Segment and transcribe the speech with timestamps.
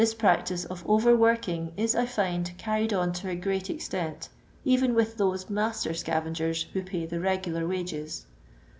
[0.01, 4.29] This pmctice of overworking it, I find, carried on to a great extent,
[4.65, 8.25] even with those master scavagers who pay the regular wages.